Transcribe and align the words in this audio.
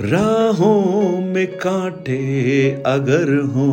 राहों 0.00 1.20
में 1.20 1.46
कांटे 1.46 2.18
अगर 2.86 3.34
हो, 3.44 3.66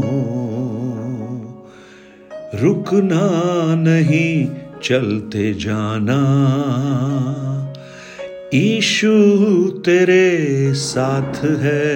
रुकना 2.56 3.28
नहीं 3.76 4.48
चलते 4.84 5.54
जाना। 5.54 6.20
ईशु 8.54 9.14
तेरे 9.86 10.74
साथ 10.74 11.44
है, 11.44 11.88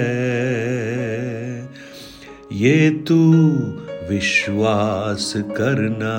ये 2.51 2.89
तू 2.89 3.31
विश्वास 4.09 5.33
करना। 5.37 6.17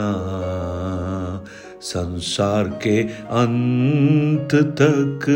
संसार 1.82 2.64
के 2.82 3.02
अंत 3.38 4.54
तक 4.54 5.26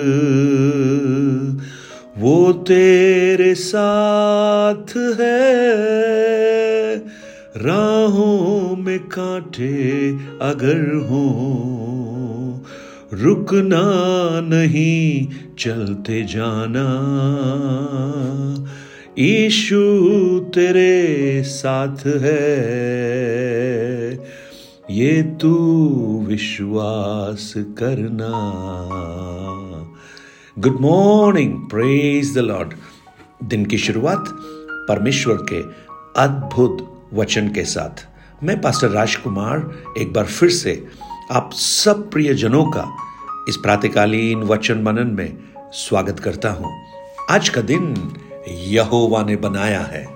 वो 2.17 2.53
तेरे 2.53 3.55
साथ 3.55 4.97
है। 5.21 5.79
राहों 7.57 8.77
में 8.77 8.99
कांटे 8.99 10.11
अगर 10.43 10.95
हो, 10.95 12.65
रुकना 13.13 13.83
नहीं 14.41 15.29
चलते 15.59 16.25
जाना। 16.25 16.89
ईशु 19.19 19.99
तेरे 20.55 21.43
साथ 21.43 22.07
है। 22.07 22.79
ये 24.91 25.23
तू 25.23 26.25
विश्वास 26.29 27.55
करना। 27.57 28.35
Good 30.59 30.81
morning 30.81 31.69
praise 31.69 32.35
the 32.35 32.39
Lord 32.39 32.73
दिन 33.43 33.67
की 33.67 33.79
शुरुआत 33.79 34.25
परमेश्वर 34.89 35.35
के 35.35 35.61
अद्भुत 36.23 37.09
वचन 37.15 37.49
के 37.49 37.65
साथ। 37.65 38.07
मैं 38.45 38.61
पास्टर 38.61 38.89
राजकुमार 38.89 39.85
एक 39.99 40.13
बार 40.13 40.25
फिर 40.25 40.51
से 40.51 40.87
आप 41.33 41.51
सब 41.53 42.11
प्रियजनों 42.11 42.65
का 42.65 42.97
इस 43.49 43.57
प्रातकालीन 43.57 44.39
वचन 44.39 44.83
मनन 44.83 45.07
में 45.07 45.39
स्वागत 45.73 46.21
करता 46.21 46.51
हूँ। 46.51 46.75
आज 47.31 47.49
का 47.49 47.61
दिन 47.61 48.13
यहोवा 48.49 49.23
ने 49.23 49.37
बनाया 49.37 49.81
है 49.81 50.07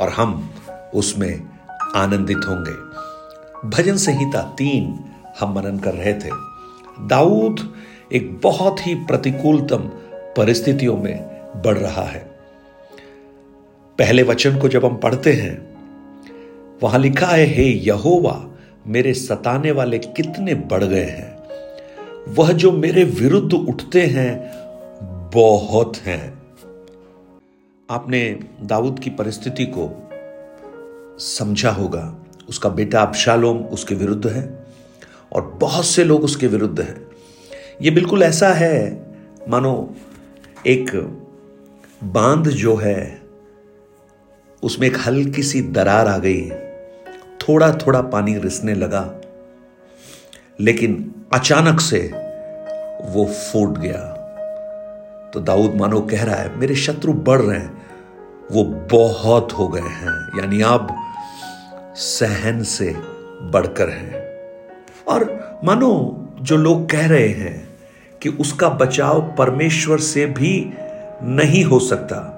और 0.00 0.08
हम 0.08 0.50
उसमें 0.94 1.48
आनंदित 1.96 2.40
होंगे। 2.48 2.74
भजन 3.68 3.96
संहिता 3.96 4.42
तीन 4.42 4.98
हम 5.40 5.54
मनन 5.54 5.78
कर 5.78 5.94
रहे 5.94 6.14
थे। 6.14 6.30
दाऊद 7.06 7.74
एक 8.12 8.40
बहुत 8.42 8.86
ही 8.86 8.94
प्रतिकूलतम 8.94 9.78
परिस्थितियों 10.12 10.96
में 10.96 11.24
बढ़ 11.62 11.78
रहा 11.78 12.02
है। 12.02 12.30
पहले 13.98 14.22
वचन 14.22 14.58
को 14.58 14.68
जब 14.68 14.84
हम 14.84 14.96
पढ़ते 14.96 15.32
हैं, 15.32 15.70
वहाँ 16.82 16.98
लिखा 16.98 17.26
है, 17.26 17.46
हे 17.46 17.64
यहोवा, 17.64 18.50
मेरे 18.86 19.14
सताने 19.14 19.70
वाले 19.70 19.98
कितने 19.98 20.54
बढ़ 20.54 20.84
गए 20.84 21.04
हैं। 21.04 21.38
वह 22.28 22.52
जो 22.52 22.72
मेरे 22.72 23.04
विरुद्ध 23.04 23.54
उठते 23.54 24.02
हैं, 24.02 24.50
बहुत 25.34 25.96
हैं। 25.96 26.42
आपने 27.90 28.40
दाऊद 28.62 28.98
की 28.98 29.10
परिस्थिति 29.10 29.66
को 29.66 30.08
समझा 31.18 31.70
होगा। 31.70 32.16
उसका 32.48 32.68
बेटा 32.68 33.02
अबशालोम 33.02 33.58
उसके 33.58 33.94
विरुद्ध 33.94 34.26
है 34.26 34.66
और 35.32 35.42
बहुत 35.42 35.84
से 35.84 36.04
लोग 36.04 36.24
उसके 36.24 36.46
विरुद्ध 36.46 36.80
हैं। 36.80 37.09
ये 37.80 37.90
बिल्कुल 37.90 38.22
ऐसा 38.22 38.48
है। 38.48 39.06
मानो, 39.48 39.94
एक 40.66 40.90
बाँध 42.04 42.48
जो 42.48 42.74
है, 42.76 43.20
उसमें 44.62 44.86
एक 44.88 44.96
हल्की 45.06 45.42
सी 45.42 45.60
दरार 45.62 46.08
आ 46.08 46.18
गई। 46.18 46.50
थोड़ा 47.40 47.70
थोड़ा 47.76 48.00
पानी 48.00 48.36
रिसने 48.38 48.74
लगा, 48.74 49.20
लेकिन 50.60 51.14
अचानक 51.32 51.80
से 51.80 52.00
वो 53.04 53.24
फूट 53.26 53.78
गया। 53.78 54.02
तो 55.34 55.40
दाऊद 55.40 55.74
मानो 55.74 56.00
कह 56.00 56.24
रहा 56.24 56.36
है, 56.36 56.56
मेरे 56.56 56.74
शत्रु 56.74 57.12
बढ़ 57.12 57.40
रहे 57.40 57.58
हैं, 57.58 57.86
वो 58.52 58.64
बहुत 58.92 59.52
हो 59.52 59.68
गए 59.68 59.80
हैं, 59.80 60.40
यानी 60.40 60.60
अब 60.62 60.94
सहन 61.96 62.62
से 62.62 62.94
बढ़कर 63.42 63.88
हैं। 63.88 64.22
और 65.08 65.60
मानो, 65.64 66.26
जो 66.40 66.56
लोग 66.56 66.88
कह 66.90 67.06
रहे 67.06 67.28
हैं 67.28 67.69
कि 68.22 68.28
उसका 68.30 68.68
बचाव 68.68 69.20
परमेश्वर 69.38 69.98
से 69.98 70.26
भी 70.26 70.52
नहीं 71.22 71.64
हो 71.64 71.78
सकता। 71.78 72.36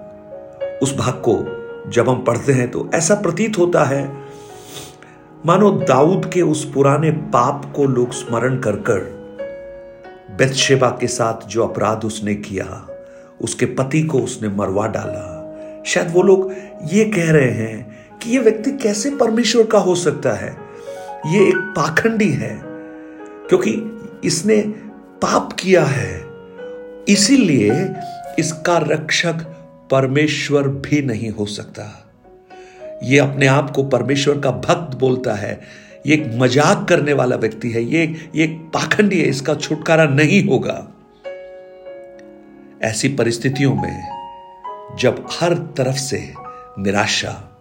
उस 0.82 0.97
भाग 0.97 1.22
को 1.28 1.91
जब 1.91 2.09
हम 2.09 2.22
पढ़ते 2.25 2.53
हैं 2.53 2.70
तो 2.70 2.88
ऐसा 2.94 3.15
प्रतीत 3.15 3.59
होता 3.59 3.84
है, 3.84 4.04
मानो 5.47 5.70
दाऊद 5.70 6.31
के 6.34 6.43
उस 6.43 6.65
पुराने 6.75 7.10
पाप 7.10 7.72
को 7.76 7.84
लोग 7.84 8.12
स्मरण 8.12 8.59
कर 8.59 8.76
कर 8.81 9.00
बेतशेबा 10.38 10.88
के 11.00 11.06
साथ 11.06 11.47
जो 11.47 11.62
अपराध 11.65 12.04
उसने 12.04 12.34
किया, 12.34 12.87
उसके 13.41 13.66
पति 13.66 14.03
को 14.03 14.19
उसने 14.19 14.49
मरवा 14.49 14.87
डाला। 14.87 15.82
शायद 15.87 16.12
वो 16.12 16.22
लोग 16.22 16.53
ये 16.93 17.04
कह 17.04 17.31
रहे 17.32 17.50
हैं 17.50 18.19
कि 18.19 18.31
ये 18.31 18.38
व्यक्ति 18.38 18.70
कैसे 18.72 19.10
परमेश्वर 19.10 19.66
का 19.66 19.78
हो 19.78 19.94
सकता 19.94 20.32
है? 20.32 20.56
ये 21.26 21.47
एक 21.49 21.56
पाखंडी 21.76 22.28
है, 22.28 22.60
क्योंकि 23.49 23.72
इसने 24.25 24.60
पाप 25.22 25.52
किया 25.52 25.84
है। 25.84 26.24
इसीलिए 27.08 27.94
इसका 28.38 28.78
रक्षक 28.78 29.34
परमेश्वर 29.90 30.68
भी 30.68 31.02
नहीं 31.02 31.30
हो 31.30 31.46
सकता। 31.46 32.08
ये 33.02 33.18
अपने 33.18 33.46
आप 33.46 33.70
को 33.70 33.84
परमेश्वर 33.84 34.38
का 34.38 34.50
भक्त 34.50 34.96
बोलता 34.96 35.34
है। 35.34 35.60
ये 36.06 36.14
एक 36.14 36.26
मज़ाक 36.34 36.88
करने 36.88 37.12
वाला 37.12 37.36
व्यक्ति 37.36 37.70
है। 37.70 37.82
ये 37.82 38.30
ये 38.34 38.44
एक 38.44 38.70
पाखंडी 38.74 39.20
है। 39.20 39.28
इसका 39.28 39.54
छुटकारा 39.54 40.04
नहीं 40.04 40.48
होगा। 40.48 40.88
ऐसी 42.82 43.08
परिस्थितियों 43.08 43.74
में 43.74 44.96
जब 45.00 45.28
हर 45.32 45.54
तरफ़ 45.54 45.96
से 45.96 46.34
निराशा, 46.78 47.60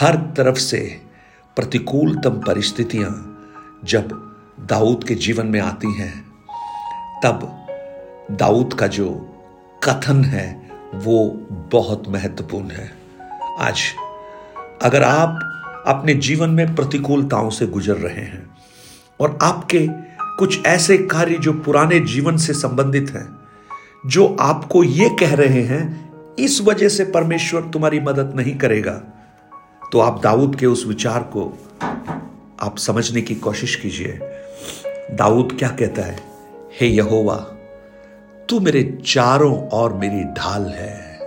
हर 0.00 0.16
तरफ़ 0.16 0.58
से 0.58 1.00
प्रतिकूलतम 1.56 2.30
परिस्थितियाँ 2.30 3.12
जब 3.84 4.36
दाऊद 4.60 5.04
के 5.04 5.14
जीवन 5.14 5.46
में 5.46 5.60
आती 5.60 5.92
हैं 5.92 6.29
तब 7.24 7.66
दाऊद 8.30 8.74
का 8.74 8.86
जो 8.86 9.08
कथन 9.84 10.22
है, 10.24 10.46
वो 10.94 11.26
बहुत 11.72 12.04
महत्वपूर्ण 12.08 12.70
है। 12.70 12.90
आज 13.58 13.80
अगर 14.82 15.02
आप 15.02 15.38
अपने 15.86 16.14
जीवन 16.14 16.50
में 16.50 16.74
प्रतिकूलताओं 16.74 17.50
से 17.50 17.66
गुजर 17.66 17.96
रहे 17.96 18.24
हैं 18.24 18.50
और 19.20 19.38
आपके 19.42 19.86
कुछ 20.38 20.66
ऐसे 20.66 20.98
कार्य 20.98 21.34
जो 21.34 21.52
पुराने 21.52 22.00
जीवन 22.00 22.36
से 22.36 22.52
संबंधित 22.52 23.10
हैं, 23.10 23.28
जो 24.06 24.36
आपको 24.40 24.84
ये 24.84 25.08
कह 25.20 25.34
रहे 25.34 25.62
हैं, 25.62 26.34
इस 26.38 26.60
वजह 26.60 26.88
से 26.88 27.04
परमेश्वर 27.04 27.60
तुम्हारी 27.62 28.00
मदद 28.00 28.32
नहीं 28.36 28.56
करेगा 28.58 28.94
तो 29.92 30.00
आप 30.00 30.20
दाऊद 30.22 30.56
के 30.56 30.66
उस 30.66 30.86
विचार 30.86 31.22
को 31.36 31.46
आप 32.62 32.78
समझने 32.78 33.20
की 33.20 33.34
कोशिश 33.34 33.76
कीजिए। 33.76 34.18
दाऊद 35.12 35.56
क्या 35.58 35.68
कहता 35.68 36.02
है? 36.02 36.29
हे 36.80 36.86
यहोवा, 36.86 37.36
तू 38.48 38.60
मेरे 38.60 38.98
चारों 39.06 39.68
और 39.68 39.92
मेरी 39.92 40.24
ढाल 40.24 40.62
है। 40.62 41.18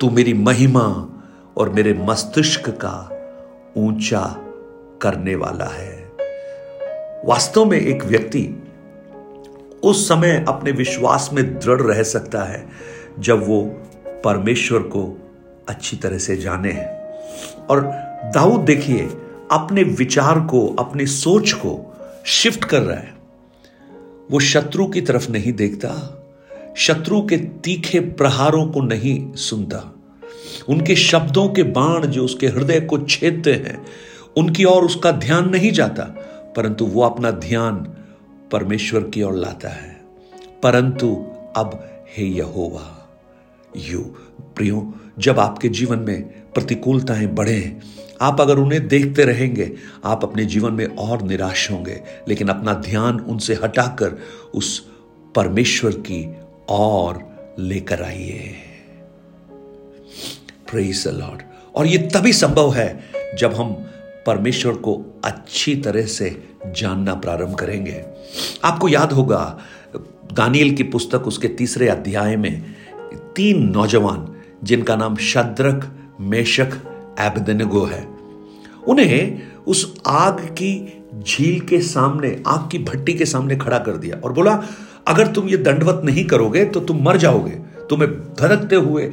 तू 0.00 0.10
मेरी 0.10 0.34
महिमा 0.34 1.08
और 1.56 1.70
मेरे 1.70 1.94
मस्तिष्क 1.94 2.70
का 2.70 3.10
ऊँचा 3.76 4.36
करने 5.02 5.34
वाला 5.34 5.64
है। 5.64 6.12
वास्तव 7.24 7.64
में 7.64 7.80
एक 7.80 8.04
व्यक्ति 8.04 8.62
उस 9.84 10.08
समय 10.08 10.44
अपने 10.48 10.72
विश्वास 10.72 11.30
में 11.32 11.58
दृढ़ 11.58 11.80
रह 11.80 12.02
सकता 12.02 12.42
है, 12.42 12.68
जब 13.18 13.48
वो 13.48 13.62
परमेश्वर 14.24 14.78
को 14.78 15.18
अच्छी 15.68 15.96
तरह 15.96 16.18
से 16.18 16.36
जाने। 16.36 16.72
हैं 16.72 17.00
और 17.66 17.80
दाऊद 18.34 18.60
देखिए, 18.60 19.08
अपने 19.50 19.82
विचार 19.82 20.40
को, 20.40 20.76
अपनी 20.78 21.06
सोच 21.06 21.52
को 21.52 21.96
शिफ्ट 22.24 22.64
कर 22.64 22.80
रहा 22.80 22.98
है। 22.98 23.19
वो 24.30 24.40
शत्रु 24.40 24.86
की 24.86 25.00
तरफ़ 25.00 25.30
नहीं 25.32 25.52
देखता, 25.52 26.16
शत्रु 26.76 27.26
के 27.26 27.36
तीखे 27.36 28.00
प्रहारों 28.00 28.66
को 28.66 28.80
नहीं 28.80 29.32
सुनता। 29.32 29.94
उनके 30.68 30.96
शब्दों 30.96 31.48
के 31.48 31.62
बाण 31.62 32.06
जो 32.06 32.24
उसके 32.24 32.46
हृदय 32.46 32.80
को 32.80 32.98
छेदते 32.98 33.52
हैं, 33.52 33.86
उनकी 34.36 34.64
ओर 34.64 34.84
उसका 34.84 35.12
ध्यान 35.12 35.50
नहीं 35.50 35.72
जाता, 35.72 36.02
परंतु 36.56 36.86
वो 36.86 37.02
अपना 37.02 37.30
ध्यान 37.30 37.76
परमेश्वर 38.52 39.00
की 39.00 39.22
ओर 39.22 39.34
लाता 39.34 39.68
है। 39.68 40.00
परंतु 40.62 41.26
अब 41.56 41.90
हे 42.16 42.24
यहोवा, 42.24 43.08
यू 43.76 44.00
प्रियो, 44.40 44.94
जब 45.18 45.40
आपके 45.40 45.68
जीवन 45.68 45.98
में 45.98 46.39
प्रतिकूलताएँ 46.54 47.26
बढ़े। 47.26 47.76
आप 48.20 48.40
अगर 48.40 48.58
उन्हें 48.58 48.88
देखते 48.88 49.24
रहेंगे, 49.24 49.72
आप 50.04 50.24
अपने 50.24 50.44
जीवन 50.44 50.72
में 50.72 50.86
और 50.86 51.22
निराश 51.22 51.70
होंगे। 51.70 52.00
लेकिन 52.28 52.48
अपना 52.48 52.74
ध्यान 52.74 53.20
उनसे 53.20 53.54
हटाकर 53.54 54.18
उस 54.54 54.90
परमेश्वर 55.34 55.90
की 55.90 56.32
और 56.68 57.30
लेकर 57.58 58.02
आइए। 58.02 58.54
लॉर्ड 61.06 61.42
और 61.74 61.86
ये 61.86 61.98
तभी 61.98 62.32
संभव 62.32 62.74
है 62.74 63.00
जब 63.38 63.54
हम 63.54 63.72
परमेश्वर 64.26 64.72
को 64.72 65.20
अच्छी 65.24 65.74
तरह 65.74 66.02
से 66.02 66.48
जानना 66.66 67.14
प्रारंभ 67.14 67.54
करेंगे। 67.54 68.04
आपको 68.64 68.88
याद 68.88 69.12
होगा, 69.12 69.58
दानियल 70.32 70.76
की 70.76 70.82
पुस्तक 70.82 71.26
उसके 71.26 71.48
तीसरे 71.48 71.88
अध्याय 71.88 72.36
में 72.36 72.74
तीन 73.36 73.62
नौजवान, 73.70 74.42
जिनका 74.64 74.96
नाम 74.96 75.16
शद्रक 75.16 75.96
मेशक 76.20 76.70
एबदनगो 77.20 77.84
है। 77.84 78.08
उन्हें 78.88 79.42
उस 79.66 80.00
आग 80.06 80.38
की 80.38 81.02
झील 81.26 81.60
के 81.60 81.80
सामने, 81.80 82.42
आग 82.46 82.70
की 82.70 82.78
भट्टी 82.78 83.14
के 83.14 83.24
सामने 83.24 83.56
खड़ा 83.56 83.78
कर 83.78 83.96
दिया 83.96 84.20
और 84.24 84.32
बोला, 84.32 84.64
अगर 85.08 85.26
तुम 85.26 85.48
ये 85.48 85.56
दंडवत 85.56 86.02
नहीं 86.04 86.24
करोगे 86.24 86.64
तो 86.64 86.80
तुम 86.80 87.02
मर 87.02 87.16
जाओगे। 87.16 87.50
तुम्हें 87.90 88.10
धड़कते 88.10 88.76
हुए 88.76 89.12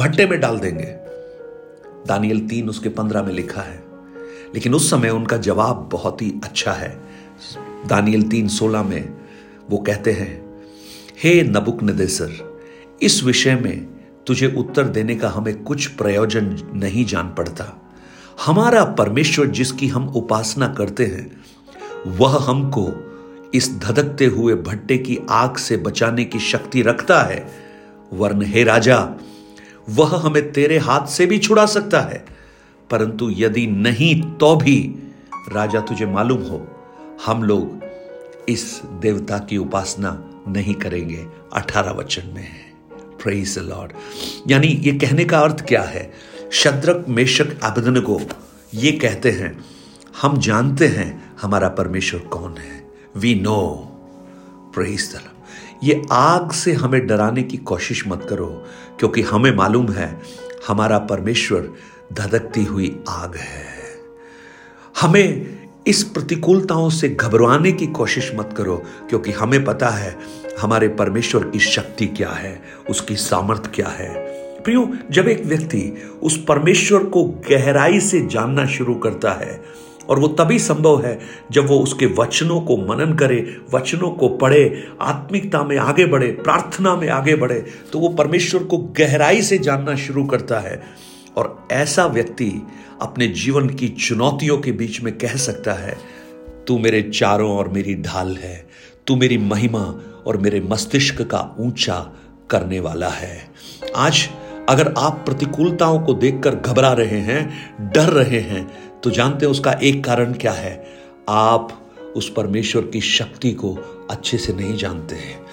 भट्टे 0.00 0.26
में 0.26 0.40
डाल 0.40 0.58
देंगे। 0.58 0.96
दानियल 2.06 2.48
तीन 2.48 2.68
उसके 2.68 2.88
पंद्रह 2.88 3.22
में 3.22 3.32
लिखा 3.32 3.60
है। 3.60 3.84
लेकिन 4.54 4.74
उस 4.74 4.90
समय 4.90 5.10
उनका 5.10 5.36
जवाब 5.36 5.88
बहुत 5.92 6.22
ही 6.22 6.34
अच्छा 6.44 6.72
है। 6.72 7.00
दानियल 7.86 8.22
तीन 8.22 8.48
सोलह 8.48 8.82
में 8.82 9.16
वो 9.70 9.78
कहते 9.78 10.12
हैं, 10.12 10.60
हे 11.24 11.42
नबुक 11.42 11.78
इस 13.02 13.24
विषय 13.24 13.54
में 13.54 13.95
तुझे 14.26 14.54
उत्तर 14.56 14.84
देने 14.84 15.14
का 15.14 15.28
हमें 15.28 15.62
कुछ 15.62 15.86
प्रयोजन 15.86 16.58
नहीं 16.74 17.04
जान 17.04 17.28
पड़ता। 17.28 17.82
हमारा 18.46 18.84
परमेश्वर 18.84 19.46
जिसकी 19.46 19.88
हम 19.88 20.08
उपासना 20.08 20.68
करते 20.68 21.06
हैं, 21.06 21.40
वह 22.06 22.44
हमको 22.50 22.88
इस 23.54 23.78
धधकते 23.78 24.26
हुए 24.26 24.54
भट्टे 24.54 24.98
की 24.98 25.18
आग 25.30 25.56
से 25.56 25.76
बचाने 25.76 26.24
की 26.24 26.40
शक्ति 26.40 26.82
रखता 26.82 27.22
है। 27.22 27.48
वर्ण 28.12 28.42
हे 28.42 28.64
राजा, 28.64 29.14
वह 29.88 30.16
हमें 30.16 30.52
तेरे 30.52 30.78
हाथ 30.78 31.06
से 31.06 31.26
भी 31.26 31.38
छुड़ा 31.38 31.66
सकता 31.66 32.00
है, 32.00 32.24
परंतु 32.90 33.30
यदि 33.30 33.66
नहीं 33.66 34.22
तो 34.22 34.56
भी। 34.56 34.94
राजा, 35.52 35.80
तुझे 35.80 36.06
मालूम 36.06 36.42
हो, 36.42 36.66
हम 37.26 37.42
लोग 37.42 37.84
इस 38.48 38.80
देवता 38.84 39.38
की 39.38 39.56
उपासना 39.56 40.24
नहीं 40.48 40.74
करेंगे। 40.74 41.26
अठारह 41.52 41.90
वचन 41.90 42.22
में 42.26 42.42
है। 42.42 42.75
प्रेज 43.26 43.58
लॉर्ड 43.58 43.92
यानी 44.50 44.68
ये 44.68 44.92
कहने 44.98 45.24
का 45.24 45.38
अर्थ 45.38 45.64
क्या 45.68 45.82
है? 45.82 46.10
शद्रक, 46.52 47.04
मेशक 47.08 47.56
आबदन 47.64 48.00
को 48.00 48.20
ये 48.74 48.92
कहते 48.92 49.30
हैं, 49.30 49.64
हम 50.22 50.38
जानते 50.40 50.86
हैं 50.86 51.08
हमारा 51.42 51.68
परमेश्वर 51.68 52.20
कौन 52.20 52.56
है। 52.56 52.84
वी 53.16 53.34
नो 53.34 53.62
प्रेज 54.74 55.14
ये 55.84 56.02
आग 56.12 56.52
से 56.52 56.72
हमें 56.72 57.06
डराने 57.06 57.42
की 57.42 57.56
कोशिश 57.56 58.02
मत 58.08 58.26
करो, 58.30 58.46
क्योंकि 58.98 59.22
हमें 59.22 59.54
मालूम 59.56 59.88
है 59.92 60.08
हमारा 60.68 60.98
परमेश्वर 60.98 61.68
धधकती 62.12 62.64
हुई 62.64 62.88
आग 63.08 63.36
है। 63.36 63.74
हमें 65.00 65.58
इस 65.86 66.02
प्रतिकूलताओं 66.04 66.88
से 66.90 67.08
घबराने 67.10 67.72
की 67.72 67.86
कोशिश 67.86 68.32
मत 68.34 68.54
करो, 68.56 68.76
क्योंकि 69.08 69.32
हमें 69.32 69.64
पता 69.64 69.88
है 69.88 70.16
हमारे 70.60 70.88
परमेश्वर 70.88 71.44
की 71.44 71.58
शक्ति 71.58 72.06
क्या 72.06 72.30
है? 72.30 72.60
उसकी 72.90 73.16
सामर्थ्य 73.16 73.70
क्या 73.74 73.88
है? 73.88 74.14
प्रियो, 74.62 74.88
जब 75.10 75.28
एक 75.28 75.44
व्यक्ति 75.44 75.80
उस 76.22 76.36
परमेश्वर 76.44 77.04
को 77.04 77.24
गहराई 77.50 78.00
से 78.00 78.20
जानना 78.26 78.66
शुरू 78.66 78.94
करता 78.94 79.32
है, 79.32 79.60
और 80.08 80.18
वो 80.18 80.28
तभी 80.28 80.58
संभव 80.58 81.04
है 81.04 81.18
जब 81.52 81.66
वो 81.66 81.78
उसके 81.78 82.06
वचनों 82.18 82.60
को 82.60 82.76
मनन 82.78 83.14
करे, 83.14 83.56
वचनों 83.74 84.10
को 84.10 84.28
पढ़े, 84.28 84.88
आत्मिकता 85.00 85.62
में 85.62 85.76
आगे 85.78 86.06
बढ़े, 86.06 86.28
प्रार्थना 86.28 86.94
में 86.96 87.08
आगे 87.08 87.36
बढ़े 87.36 87.60
तो 87.92 87.98
वो 87.98 88.08
परमेश्वर 88.08 88.64
को 88.64 88.78
गहराई 88.98 89.42
से 89.42 89.58
जानना 89.58 89.94
शुरू 89.96 90.24
करता 90.24 90.60
है। 90.60 90.82
और 91.36 91.66
ऐसा 91.72 92.06
व्यक्ति 92.06 92.52
अपने 93.02 93.26
जीवन 93.28 93.68
की 93.68 93.88
चुनौतियों 93.88 94.58
के 94.58 94.72
बीच 94.72 95.00
में 95.02 95.16
कह 95.18 95.34
सकता 95.36 95.72
है, 95.72 95.96
तू 96.66 96.78
मेरे 96.78 97.02
चारों 97.02 97.50
और 97.50 97.68
मेरी 97.68 97.94
ढाल 97.94 98.36
है 98.36 98.66
तू 99.06 99.16
मेरी 99.16 99.36
महिमा 99.38 99.82
और 100.26 100.36
मेरे 100.36 100.60
मस्तिष्क 100.60 101.22
का 101.22 101.40
ऊँचा 101.58 101.98
करने 102.50 102.80
वाला 102.80 103.08
है। 103.08 103.38
आज 103.96 104.28
अगर 104.68 104.92
आप 104.98 105.22
प्रतिकूलताओं 105.26 105.98
को 106.00 106.14
देखकर 106.14 106.54
घबरा 106.54 106.92
रहे 106.92 107.18
हैं, 107.18 107.92
डर 107.92 108.08
रहे 108.08 108.40
हैं 108.40 108.66
तो 109.00 109.10
जानते 109.10 109.46
हैं 109.46 109.50
उसका 109.50 109.72
एक 109.72 110.04
कारण 110.04 110.32
क्या 110.32 110.52
है? 110.52 110.86
आप 111.28 111.92
उस 112.16 112.32
परमेश्वर 112.32 112.82
की 112.82 113.00
शक्ति 113.00 113.52
को 113.52 113.74
अच्छे 114.10 114.38
से 114.38 114.52
नहीं 114.52 114.76
जानते। 114.76 115.14
हैं 115.14 115.44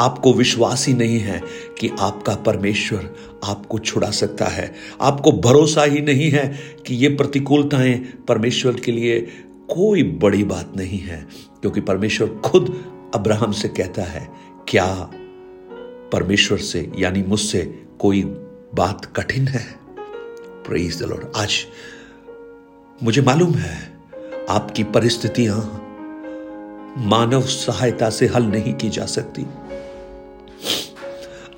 आपको 0.00 0.32
विश्वास 0.32 0.86
ही 0.88 0.94
नहीं 0.94 1.18
है 1.18 1.40
कि 1.78 1.90
आपका 2.00 2.34
परमेश्वर 2.36 3.14
आपको 3.44 3.78
छुड़ा 3.78 4.10
सकता 4.10 4.44
है। 4.44 4.72
आपको 5.00 5.32
भरोसा 5.40 5.84
ही 5.84 6.00
नहीं 6.00 6.30
है 6.30 6.46
कि 6.86 6.94
ये 6.94 7.08
प्रतिकूलताएँ 7.08 7.94
परमेश्वर 8.28 8.80
के 8.80 8.92
लिए 8.92 9.20
कोई 9.70 10.02
बड़ी 10.02 10.44
बात 10.44 10.72
नहीं 10.76 10.98
है, 10.98 11.26
क्योंकि 11.60 11.80
परमेश्वर 11.80 12.28
खुद 12.44 12.72
अब्राहम 13.14 13.52
से 13.52 13.68
कहता 13.68 14.02
है, 14.02 14.28
क्या 14.68 15.10
परमेश्वर 16.12 16.58
से, 16.58 16.92
यानी 16.98 17.22
मुझसे 17.22 17.84
कोई 17.98 18.22
बात 18.74 19.04
कठिन 19.04 19.48
है? 19.48 19.66
प्रेज 20.66 21.02
द 21.02 21.06
लॉर्ड 21.06 21.26
आज 21.36 21.66
मुझे 23.02 23.22
मालूम 23.22 23.54
है, 23.54 24.00
आपकी 24.48 24.84
परिस्थितियाँ 24.84 25.56
मानव 26.98 27.42
सहायता 27.42 28.10
से 28.10 28.26
हल 28.26 28.42
नहीं 28.42 28.74
की 28.74 28.90
जा 28.90 29.06
सकती। 29.06 29.46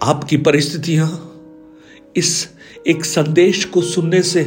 आपकी 0.02 0.36
परिस्थितियाँ 0.36 1.28
इस 2.16 2.48
एक 2.86 3.04
संदेश 3.04 3.64
को 3.64 3.82
सुनने 3.82 4.22
से 4.22 4.42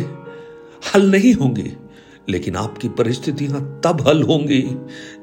हल 0.96 1.12
नहीं 1.12 1.34
होंगी। 1.34 1.74
लेकिन 2.30 2.56
आपकी 2.56 2.90
परिस्थितियाँ 2.90 3.82
तब 3.84 4.08
हल 4.08 4.22
होंगी 4.24 4.64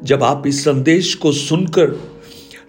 जब 0.04 0.22
आप 0.22 0.46
इस 0.46 0.64
संदेश 0.64 1.14
को 1.14 1.32
सुनकर 1.32 2.12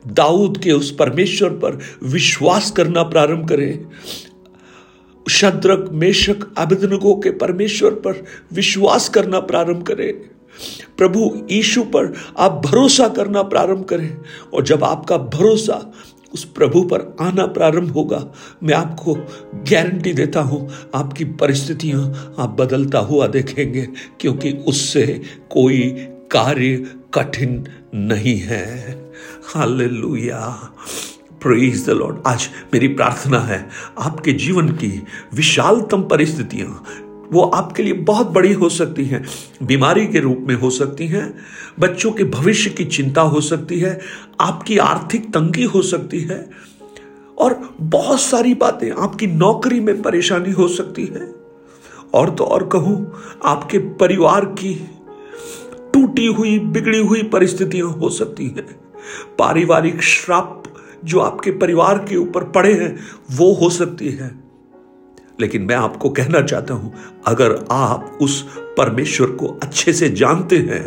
दाऊद 0.07 0.57
के 0.57 0.71
उस 0.71 0.95
परमेश्वर 0.95 1.49
पर 1.49 1.79
विश्वास 2.03 2.71
करना 2.71 3.03
प्रारंभ 3.03 3.49
करें। 3.49 3.85
शद्रक, 5.29 5.89
मेशक 5.91 6.55
अभिदनगो 6.57 7.15
के 7.15 7.29
परमेश्वर 7.29 7.91
पर 7.91 8.25
विश्वास 8.53 9.09
करना 9.09 9.39
प्रारंभ 9.39 9.83
करें। 9.83 10.13
प्रभु 10.97 11.47
यीशु 11.51 11.83
पर 11.83 12.13
आप 12.37 12.61
भरोसा 12.65 13.07
करना 13.07 13.41
प्रारंभ 13.41 13.85
करें 13.85 14.17
और 14.53 14.63
जब 14.63 14.83
आपका 14.83 15.17
भरोसा 15.17 15.93
उस 16.33 16.43
प्रभु 16.45 16.81
पर 16.83 17.15
आना 17.21 17.45
प्रारंभ 17.45 17.91
होगा। 17.91 18.23
मैं 18.63 18.73
आपको 18.73 19.15
गारंटी 19.69 20.13
देता 20.13 20.41
हूँ, 20.41 20.69
आपकी 20.95 21.25
परिस्थितियाँ 21.25 22.35
आप 22.39 22.57
बदलता 22.59 22.99
हुआ 22.99 23.27
देखेंगे, 23.27 23.87
क्योंकि 24.19 24.51
उससे 24.67 25.21
कोई 25.51 25.89
कार्य 26.31 26.85
कठिन 27.13 27.63
नहीं 27.95 28.37
है। 28.39 28.67
हालेलुया। 29.45 30.39
प्रेज 31.43 31.85
द 31.85 31.89
लॉर्ड 31.89 32.17
आज 32.27 32.47
मेरी 32.73 32.87
प्रार्थना 32.87 33.39
है, 33.39 33.67
आपके 33.99 34.31
जीवन 34.33 34.69
की 34.69 34.91
विशालतम 35.33 36.01
परिस्थितियाँ 36.01 36.83
वो 37.33 37.41
आपके 37.41 37.83
लिए 37.83 37.93
बहुत 37.93 38.27
बड़ी 38.27 38.53
हो 38.53 38.69
सकती 38.69 39.05
हैं। 39.05 39.25
बीमारी 39.63 40.07
के 40.07 40.19
रूप 40.19 40.37
में 40.39 40.55
हो 40.55 40.69
सकती 40.69 41.07
हैं, 41.07 41.37
बच्चों 41.79 42.11
के 42.11 42.23
भविष्य 42.23 42.69
की 42.69 42.85
चिंता 42.85 43.21
हो 43.21 43.41
सकती 43.41 43.79
है, 43.79 43.99
आपकी 44.41 44.77
आर्थिक 44.77 45.25
तंगी 45.29 45.63
हो 45.63 45.81
सकती 45.81 46.19
है, 46.19 46.49
और 47.37 47.75
बहुत 47.81 48.21
सारी 48.21 48.53
बातें, 48.53 48.91
आपकी 48.91 49.27
नौकरी 49.27 49.79
में 49.79 50.01
परेशानी 50.01 50.51
हो 50.51 50.67
सकती 50.67 51.05
है। 51.05 51.35
और 52.13 52.29
तो 52.29 52.43
और 52.43 52.67
कहूँ, 52.67 53.13
आपके 53.45 53.77
परिवार 53.77 54.45
की 54.45 54.89
टूटी 55.93 56.25
हुई, 56.25 56.59
बिगड़ी 56.59 56.99
हुई 56.99 57.23
परिस्थितियाँ 57.23 57.87
हो 57.87 58.09
सकती 58.09 58.45
हैं। 58.45 58.91
पारिवारिक 59.39 60.01
श्राप 60.01 60.63
जो 61.05 61.19
आपके 61.19 61.51
परिवार 61.51 61.97
के 61.97 62.17
ऊपर 62.17 62.43
पड़े 62.43 62.73
हैं, 62.73 62.99
वो 63.31 63.53
हो 63.53 63.69
सकती 63.69 64.09
है। 64.09 64.42
लेकिन 65.43 65.61
मैं 65.61 65.75
आपको 65.75 66.09
कहना 66.11 66.41
चाहता 66.43 66.73
हूँ, 66.73 66.93
अगर 67.27 67.55
आप 67.71 68.17
उस 68.21 68.41
परमेश्वर 68.77 69.31
को 69.31 69.47
अच्छे 69.63 69.93
से 69.93 70.09
जानते 70.11 70.57
हैं, 70.59 70.85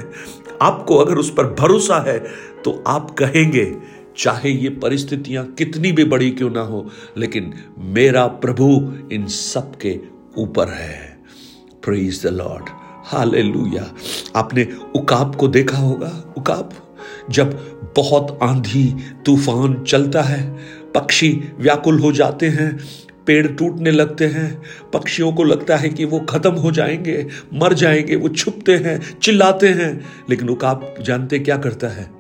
आपको 0.63 0.97
अगर 0.97 1.19
उस 1.19 1.31
पर 1.31 1.55
भरोसा 1.55 2.05
है 2.07 2.19
तो 2.65 2.83
आप 2.87 3.11
कहेंगे, 3.19 3.73
चाहे 4.19 4.51
ये 4.51 4.69
परिस्थितियाँ 4.83 5.45
कितनी 5.49 5.93
भी 5.93 6.05
बड़ी 6.05 6.31
क्यों 6.31 6.51
ना 6.51 6.61
हो, 6.61 6.87
लेकिन 7.17 7.53
मेरा 7.79 8.27
प्रभु 8.27 8.69
इन 9.13 9.27
सब 9.29 9.77
के 9.77 9.99
ऊपर 10.39 10.69
है। 10.69 11.19
प्रेज 11.85 12.23
द 12.23 12.31
लॉर्ड 12.33 12.69
हालेलुया 13.07 13.85
आपने 14.37 14.67
उकाब 14.97 15.35
को 15.35 15.49
देखा 15.49 15.79
होगा? 15.79 16.11
उकाब, 16.37 16.71
जब 17.31 17.53
बहुत 17.97 18.39
आंधी 18.43 18.85
तूफ़ान 19.27 19.83
चलता 19.85 20.23
है, 20.23 20.43
पक्षी 20.95 21.31
व्याकुल 21.59 21.99
हो 22.01 22.13
जाते 22.13 22.49
हैं 22.49 22.79
पेड़ 23.27 23.47
टूटने 23.47 23.91
लगते 23.91 24.27
हैं। 24.27 24.63
पक्षियों 24.93 25.33
को 25.33 25.45
लगता 25.45 25.77
है 25.77 25.89
कि 25.89 26.05
वो 26.05 26.21
खत्म 26.21 26.51
हो 26.51 26.71
जाएँगे, 26.71 27.27
मर 27.55 27.73
जाएँगे, 27.73 28.17
वो 28.17 28.29
छुपते 28.29 28.77
हैं, 28.77 29.19
चिल्लाते 29.23 29.69
हैं। 29.69 30.05
लेकिन 30.31 30.49
उकाब 30.49 30.95
जानते 31.01 31.39
क्या 31.39 31.57
करता 31.57 31.89
है? 31.89 32.11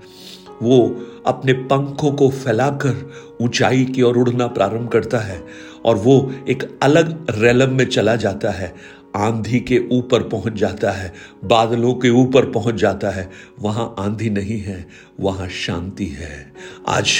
वो 0.62 1.06
अपने 1.26 1.52
पंखों 1.52 2.12
को 2.12 2.30
फैलाकर 2.30 3.12
ऊंचाई 3.40 3.84
की 3.84 4.02
ओर 4.02 4.16
उड़ना 4.16 4.46
प्रारंभ 4.46 4.88
करता 4.88 5.18
है 5.18 5.46
और 5.84 5.96
वो 5.96 6.34
एक 6.48 6.78
अलग 6.82 7.26
रैलम 7.30 7.70
में 7.70 7.84
चला 7.84 8.16
जाता 8.16 8.50
है। 8.50 8.74
आंधी 9.16 9.60
के 9.60 9.78
ऊपर 9.92 10.22
पहुँच 10.22 10.52
जाता 10.52 10.90
है, 10.90 11.12
बादलों 11.44 11.94
के 11.94 12.10
ऊपर 12.10 12.50
पहुँच 12.50 12.74
जाता 12.74 13.10
है। 13.10 13.30
वहाँ 13.60 13.94
आंधी 13.98 14.30
नहीं 14.30 14.60
है, 14.60 14.86
वहाँ 15.20 15.48
शांति 15.48 16.06
है। 16.06 16.52
आज 16.88 17.10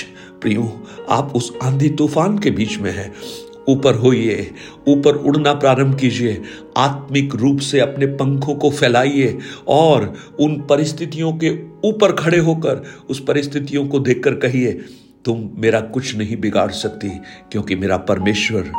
प्रियो, 0.41 0.87
आप 1.11 1.33
उस 1.37 1.53
आंधी 1.63 1.89
तूफ़ान 1.89 2.39
के 2.39 2.51
बीच 2.51 2.79
में 2.79 2.93
हैं। 2.93 3.15
ऊपर 3.69 3.95
होइए, 3.95 4.51
ऊपर 4.89 5.17
उड़ना 5.17 5.53
प्रारंभ 5.53 5.99
कीजिए, 5.99 6.43
आत्मिक 6.77 7.35
रूप 7.35 7.59
से 7.59 7.81
अपने 7.81 8.07
पंखों 8.07 8.55
को 8.55 8.71
फैलाइए 8.71 9.39
और 9.69 10.15
उन 10.41 10.61
परिस्थितियों 10.61 11.33
के 11.33 11.51
ऊपर 11.89 12.13
खड़े 12.13 12.39
होकर 12.39 12.83
उस 13.11 13.21
परिस्थितियों 13.21 13.87
को 13.87 13.99
देखकर 13.99 14.35
कहिए, 14.35 14.73
तुम 15.25 15.49
मेरा 15.55 15.81
कुछ 15.81 16.17
नहीं 16.17 16.37
बिगाड़ 16.37 16.71
सकती, 16.71 17.09
क्योंकि 17.53 17.75
मेरा 17.75 17.97
परमेश्वर 17.97 18.71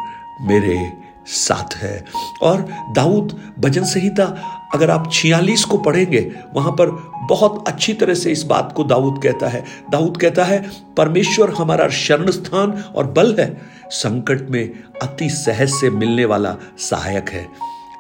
मेरे 0.41 0.91
साथ 1.27 1.75
है। 1.75 2.06
और 2.44 2.65
दाऊद 2.96 3.34
भजन 3.60 3.84
संहिता, 3.84 4.25
अगर 4.74 4.89
आप 4.89 5.10
छियालीस 5.13 5.63
को 5.65 5.77
पढ़ेंगे, 5.77 6.32
वहाँ 6.53 6.72
पर 6.72 6.89
बहुत 7.29 7.67
अच्छी 7.67 7.94
तरह 7.94 8.13
से 8.13 8.32
इस 8.32 8.44
बात 8.44 8.74
को 8.77 8.84
दाऊद 8.84 9.24
कहता 9.24 9.48
है। 9.48 9.63
दाऊद 9.91 10.17
कहता 10.17 10.44
है, 10.44 10.70
परमेश्वर 10.98 11.50
हमारा 11.50 11.88
शरण 11.89 12.32
स्थान 12.32 12.72
और 12.96 13.08
बल 13.08 13.36
है 13.39 13.76
संकट 13.91 14.50
में 14.50 14.84
अति 15.01 15.29
सहज 15.29 15.70
से 15.70 15.89
मिलने 15.89 16.25
वाला 16.25 16.56
सहायक 16.79 17.29
है। 17.29 17.48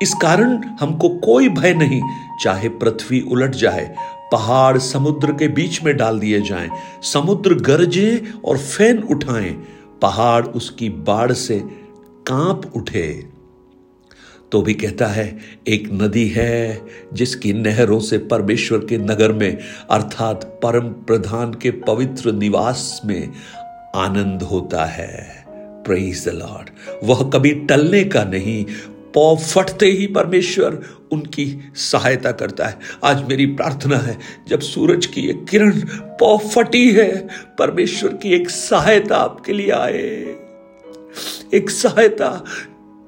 इस 0.01 0.13
कारण 0.13 0.57
हमको 0.79 1.09
कोई 1.09 1.49
भय 1.49 1.73
नहीं 1.73 2.01
चाहे 2.43 2.69
पृथ्वी 2.69 3.21
उलट 3.21 3.51
जाए 3.51 3.95
पहाड़ 4.31 4.77
समुद्र 4.77 5.31
के 5.31 5.47
बीच 5.47 5.83
में 5.83 5.97
डाल 5.97 6.19
दिए 6.19 6.41
जाएँ, 6.41 6.69
समुद्र 7.03 7.53
गरजे 7.53 8.33
और 8.45 8.57
फ़ैन 8.57 8.97
उठाएँ 9.03 9.51
पहाड़ 10.01 10.45
उसकी 10.45 10.89
बाढ़ 10.89 11.31
से 11.31 11.59
काँप 12.27 12.71
उठे। 12.75 13.37
तो 14.51 14.61
भी 14.61 14.73
कहता 14.73 15.07
है 15.07 15.37
एक 15.67 15.89
नदी 15.93 16.27
है 16.27 16.81
जिसकी 17.13 17.53
नहरों 17.53 17.99
से 17.99 18.17
परमेश्वर 18.17 18.79
के 18.79 18.97
नगर 18.97 19.31
में 19.31 19.57
अर्थात 19.91 20.59
परम 20.63 20.89
प्रधान 21.07 21.53
के 21.53 21.71
पवित्र 21.71 22.31
निवास 22.31 23.01
में 23.05 23.31
आनंद 23.95 24.43
होता 24.43 24.85
है। 24.85 25.46
प्रेज 25.87 26.27
द 26.27 26.33
लॉर्ड 26.33 26.69
वह 27.03 27.29
कभी 27.29 27.51
टलने 27.65 28.03
का 28.03 28.23
नहीं, 28.23 28.65
पौ 29.13 29.35
फटते 29.37 29.85
ही 29.85 30.07
परमेश्वर 30.07 30.81
उनकी 31.11 31.45
सहायता 31.75 32.31
करता 32.31 32.65
है। 32.65 32.79
आज 33.03 33.23
मेरी 33.23 33.45
प्रार्थना 33.45 33.97
है, 33.97 34.17
जब 34.47 34.59
सूरज 34.59 35.05
की 35.05 35.21
एक 35.29 35.45
किरण 35.45 35.79
पौ 36.19 36.37
फटी 36.37 36.91
है, 36.91 37.27
परमेश्वर 37.59 38.13
की 38.13 38.33
एक 38.33 38.49
सहायता 38.49 39.17
आपके 39.17 39.53
लिए 39.53 39.71
आए। 39.71 40.35
एक 41.53 41.69
सहायता, 41.69 42.43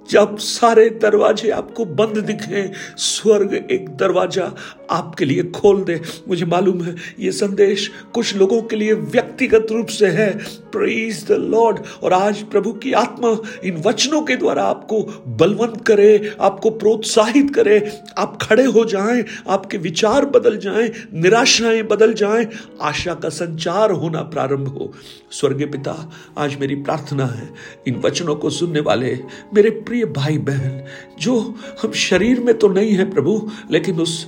जब 0.09 0.37
सारे 0.37 0.89
दरवाजे 1.01 1.49
आपको 1.49 1.85
बंद 1.85 2.17
दिखे, 2.17 2.69
स्वर्ग 2.97 3.53
एक 3.71 3.89
दरवाज़ा 3.89 4.53
आपके 4.89 5.25
लिए 5.25 5.43
खोल 5.51 5.83
दे। 5.83 5.99
मुझे 6.27 6.45
मालूम 6.45 6.81
है, 6.81 6.95
ये 7.19 7.31
संदेश 7.31 7.89
कुछ 8.13 8.35
लोगों 8.35 8.61
के 8.61 8.75
लिए 8.75 8.93
व्यक्तिगत 8.93 9.67
रूप 9.71 9.87
से 9.87 10.07
है। 10.07 10.29
प्रेज 10.71 11.23
द 11.27 11.31
लॉर्ड 11.31 11.79
और 12.03 12.13
आज 12.13 12.41
प्रभु 12.43 12.71
की 12.73 12.93
आत्मा 12.93 13.35
इन 13.63 13.81
वचनों 13.85 14.21
के 14.21 14.35
द्वारा 14.35 14.63
आपको 14.63 15.01
बलवंत 15.37 15.83
करे, 15.87 16.35
आपको 16.41 16.69
प्रोत्साहित 16.69 17.53
करे। 17.55 17.79
आप 18.17 18.37
खड़े 18.41 18.65
हो 18.65 18.85
जाएँ, 18.85 19.23
आपके 19.47 19.77
विचार 19.77 20.25
बदल 20.25 20.57
जाएँ, 20.57 20.91
निराशाएँ 21.13 21.81
बदल 21.83 22.13
जाएँ, 22.13 22.47
आशा 22.81 23.13
का 23.13 23.29
संचार 23.29 23.91
होना 23.91 24.21
प्रारंभ 24.23 24.67
हो। 24.67 24.91
स्वर्गीय 25.31 25.67
पिता, 25.67 26.11
आज 26.37 26.55
मेरी 26.55 26.75
प्रार्थना 26.75 27.25
है, 27.25 27.49
इन 27.87 27.95
वचनों 27.95 28.35
को 28.35 28.49
सुनने 28.49 28.79
वाले 28.79 29.17
मेरे 29.53 29.69
प्रिय 29.69 30.05
भाई 30.05 30.37
बहन 30.37 30.83
जो 31.19 31.39
हम 31.81 31.91
शरीर 31.91 32.39
में 32.39 32.57
तो 32.57 32.67
नहीं 32.67 32.91
है 32.91 33.09
प्रभु, 33.11 33.49
लेकिन 33.71 33.99
उस 33.99 34.27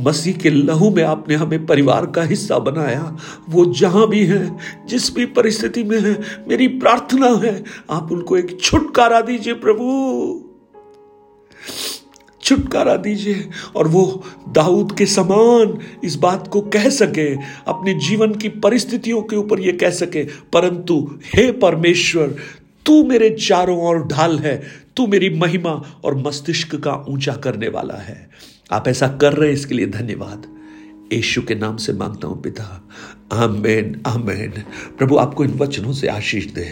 मसीह 0.00 0.36
के 0.36 0.50
लहू 0.50 0.90
में 0.90 1.02
आपने 1.02 1.34
हमें 1.34 1.66
परिवार 1.66 2.06
का 2.06 2.22
हिस्सा 2.22 2.58
बनाया। 2.58 3.16
वो 3.48 3.64
जहाँ 3.64 4.08
भी 4.08 4.26
है, 4.26 4.58
जिस 4.86 5.14
भी 5.14 5.26
परिस्थिति 5.26 5.84
में 5.84 6.00
है, 6.00 6.20
मेरी 6.48 6.68
प्रार्थना 6.68 7.26
है, 7.26 7.64
आप 7.90 8.12
उनको 8.12 8.36
एक 8.36 8.60
छुटकारा 8.60 9.20
दीजिए 9.20 9.54
प्रभु। 9.54 10.42
छुटकारा 12.42 12.96
दीजिए 12.96 13.48
और 13.76 13.88
वो 13.88 14.22
दाऊद 14.48 14.92
के 14.92 15.06
समान 15.06 15.78
इस 16.04 16.16
बात 16.16 16.48
को 16.48 16.60
कह 16.60 16.88
सके, 16.88 17.34
अपने 17.66 17.94
जीवन 17.94 18.34
की 18.34 18.48
परिस्थितियों 18.48 19.22
के 19.22 19.36
ऊपर 19.36 19.60
ये 19.60 19.72
कह 19.72 19.90
सके, 19.90 20.24
परंतु 20.24 21.18
हे 21.34 21.52
परमेश्वर, 21.52 22.36
तू 22.86 23.04
मेरे 23.04 23.30
चारों 23.30 23.78
ओर 23.78 24.06
ढाल 24.06 24.38
है, 24.38 24.62
तू 24.96 25.06
मेरी 25.06 25.30
महिमा 25.30 26.00
और 26.04 26.14
मस्तिष्क 26.14 26.76
का 26.76 27.04
ऊँचा 27.08 27.32
करने 27.32 27.68
वाला 27.68 27.94
है। 27.94 28.30
आप 28.72 28.88
ऐसा 28.88 29.08
कर 29.20 29.32
रहे 29.32 29.48
हैं 29.48 29.56
इसके 29.56 29.74
लिए 29.74 29.86
धन्यवाद। 29.86 30.55
यीशु 31.12 31.42
के 31.42 31.54
नाम 31.54 31.76
से 31.76 31.92
माँगता 31.92 32.28
हूँ, 32.28 32.42
पिता। 32.42 32.82
आमेन 33.32 34.00
आमेन। 34.06 34.62
प्रभु, 34.98 35.16
आपको 35.16 35.44
इन 35.44 35.50
वचनों 35.50 35.92
से 35.92 36.08
आशीष 36.08 36.46
दे। 36.46 36.66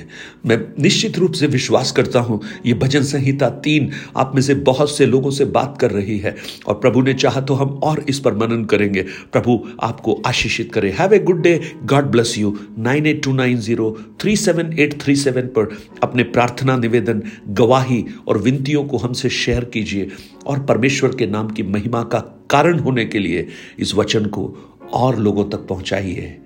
मैं 0.47 0.59
निश्चित 0.83 1.19
रूप 1.19 1.33
से 1.33 1.47
विश्वास 1.47 1.91
करता 1.93 2.21
हूँ, 2.21 2.41
ये 2.67 2.75
भजन 2.75 3.03
संहिता 3.03 3.49
तीन 3.51 3.91
आप 4.17 4.33
में 4.35 4.43
से 4.43 4.55
बहुत 4.55 4.91
से 4.91 5.07
लोगों 5.07 5.31
से 5.31 5.45
बात 5.45 5.79
कर 5.81 5.91
रही 5.91 6.19
है, 6.19 6.35
और 6.67 6.75
प्रभु 6.75 7.03
ने 7.03 7.15
चाहा 7.15 7.41
तो 7.41 7.55
हम 7.55 7.69
और 7.85 8.05
इस 8.09 8.21
पर 8.21 8.35
मनन 8.35 8.65
करेंगे। 8.65 9.03
प्रभु, 9.03 9.59
आपको 9.83 10.23
आशीषित 10.27 10.73
करें। 10.73 10.93
Have 10.99 11.15
a 11.15 11.19
good 11.19 11.43
day 11.43 11.61
God 11.85 12.05
bless 12.05 12.37
you 12.39 12.57
nine 12.79 13.07
eight 13.07 13.23
two 13.25 13.33
nine 13.33 13.59
zero 13.59 13.91
three 14.21 14.37
seven 14.37 14.73
eight 14.79 15.01
three 15.03 15.17
seven 15.17 15.47
पर 15.49 15.77
अपने 16.03 16.23
प्रार्थना 16.23 16.77
निवेदन, 16.77 17.23
गवाही 17.49 18.05
और 18.29 18.39
विनतियों 18.39 18.85
को 18.85 18.99
हमसे 18.99 19.31
शेयर 19.31 19.65
कीजिए, 19.65 20.09
और 20.47 20.65
परमेश्वर 20.65 21.15
के 21.15 21.27
नाम 21.27 21.49
की 21.49 21.63
महिमा 21.63 22.03
का 22.03 22.34
कारण 22.51 22.79
होने 22.79 23.05
के 23.05 23.19
लिए 23.19 23.49
इस 23.79 23.95
वचन 23.95 24.27
को 24.27 24.57
और 24.93 25.19
लोगों 25.19 25.49
तक 25.51 25.67
पहुंचाइए 25.67 26.41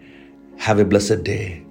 हैव 0.67 0.81
ए 0.81 0.85
ब्लसड 0.85 1.23
day. 1.23 1.67